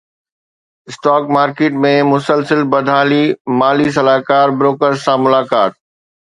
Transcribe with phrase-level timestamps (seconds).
[0.91, 3.21] stock market ۾ مسلسل بدحالي
[3.61, 5.71] مالي صلاحڪار بروڪرز سان ملاقات